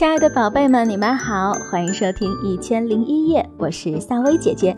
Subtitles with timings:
[0.00, 4.74] 亲爱的宝贝们，你们好，欢迎收听《一千零一夜》，我是夏薇姐姐。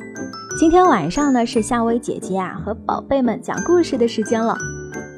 [0.58, 4.56] 今天晚上呢是夏薇姐姐啊和宝贝们讲故事的时间了。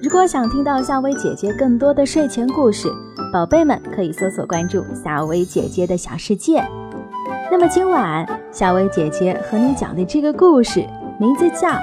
[0.02, 2.86] 如果想听到夏薇姐姐更多的睡前故事，
[3.32, 6.62] 宝贝们可以搜索关注夏薇姐姐的小世界。
[7.50, 10.84] 那么今晚夏薇姐姐和你讲的这个故事
[11.18, 11.68] 名字叫《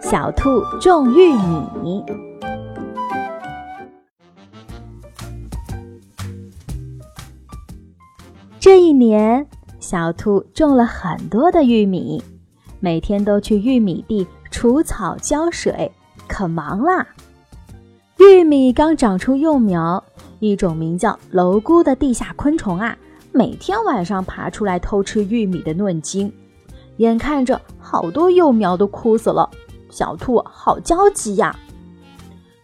[0.00, 1.28] 小兔种玉
[1.80, 2.04] 米》。
[8.70, 9.44] 这一年，
[9.80, 12.22] 小兔种了很多的玉米，
[12.78, 15.90] 每天都去玉米地除草、浇水，
[16.28, 17.04] 可忙啦。
[18.18, 20.00] 玉米刚长出幼苗，
[20.38, 22.96] 一种名叫蝼蛄的地下昆虫啊，
[23.32, 26.32] 每天晚上爬出来偷吃玉米的嫩茎。
[26.98, 29.50] 眼看着好多幼苗都枯死了，
[29.90, 31.58] 小兔好焦急呀。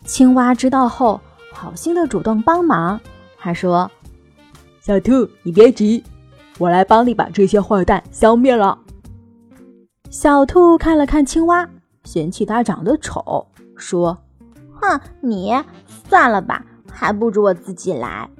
[0.05, 1.21] 青蛙知道后，
[1.53, 3.01] 好心的主动帮忙，
[3.37, 3.91] 他说。
[4.87, 6.01] 小兔，你别急，
[6.59, 8.79] 我来帮你把这些坏蛋消灭了。
[10.11, 11.69] 小兔看了看青蛙，
[12.05, 13.45] 嫌弃它长得丑，
[13.77, 14.17] 说
[14.81, 15.53] ：“哼，你
[16.09, 18.31] 算了吧，还不如我自己来。”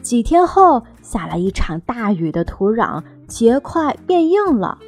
[0.00, 4.78] 几天后，下了一场大雨的土壤结块变硬了，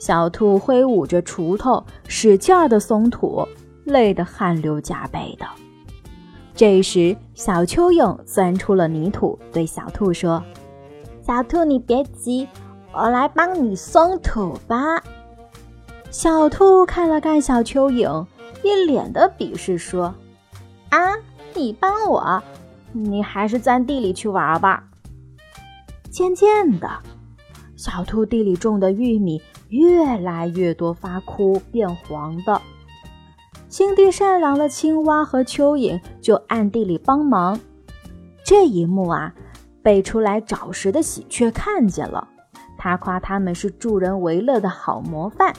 [0.00, 3.46] 小兔挥舞着锄头，使劲儿的松土，
[3.84, 5.46] 累得汗流浃背的。
[6.56, 10.42] 这时，小蚯蚓钻出了泥土，对小兔说
[11.20, 12.48] ：“小兔，你别急，
[12.94, 15.02] 我来帮你松土吧。”
[16.10, 18.26] 小兔看了看小蚯蚓，
[18.62, 20.14] 一脸的鄙视说
[20.88, 20.98] ：“啊，
[21.54, 22.42] 你帮我？
[22.92, 24.82] 你还是钻地里去玩吧。”
[26.10, 26.88] 渐渐的，
[27.76, 32.62] 小兔地里种的玉米越来越多，发枯变黄的。
[33.68, 37.58] 心地善良的青蛙和蚯蚓就暗地里帮忙。
[38.44, 39.34] 这一幕啊，
[39.82, 42.28] 被出来找食的喜鹊看见了，
[42.78, 45.52] 他夸他们是助人为乐的好模范。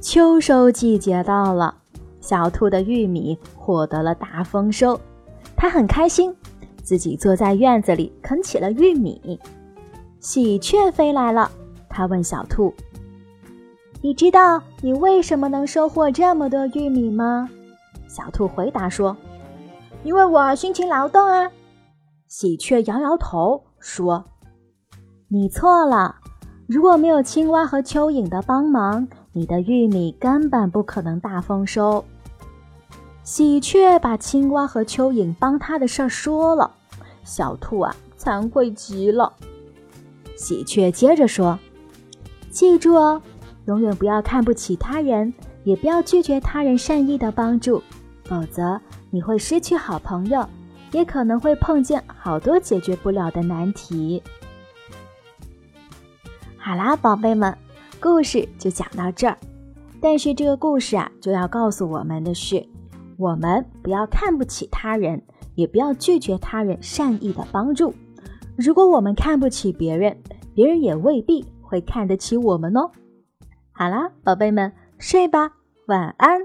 [0.00, 1.74] 秋收季节到了，
[2.20, 4.98] 小兔的玉米获得了大丰收，
[5.56, 6.34] 它很开心，
[6.82, 9.38] 自己坐在院子里啃起了玉米。
[10.20, 11.50] 喜鹊飞来了，
[11.88, 12.72] 它问小兔。
[14.02, 17.48] 你知道你为什么能收获这么多玉米吗？
[18.08, 19.16] 小兔回答说
[20.04, 21.50] ：“因为我辛勤劳动啊。”
[22.28, 24.24] 喜鹊摇摇头说
[25.28, 26.16] ：“你错了，
[26.68, 32.04] 如果没有青蛙和蚯蚓的帮忙，你的玉米根本不可能大丰收。”
[33.24, 36.70] 喜鹊把青蛙和蚯蚓帮他的事儿说了，
[37.24, 39.32] 小兔啊惭愧极了。
[40.36, 41.58] 喜鹊接着说
[42.50, 43.20] ：“记住哦。”
[43.66, 45.32] 永远不要看不起他人，
[45.64, 47.82] 也不要拒绝他人善意的帮助，
[48.24, 50.46] 否则你会失去好朋友，
[50.92, 54.22] 也可能会碰见好多解决不了的难题。
[56.56, 57.56] 好啦，宝贝们，
[58.00, 59.36] 故事就讲到这儿。
[60.00, 62.64] 但是这个故事啊，就要告诉我们的是，
[63.16, 65.20] 我们不要看不起他人，
[65.54, 67.92] 也不要拒绝他人善意的帮助。
[68.56, 70.16] 如果我们看不起别人，
[70.54, 72.90] 别人也未必会看得起我们哦。
[73.78, 75.52] 好啦，宝贝们，睡吧，
[75.86, 76.40] 晚安。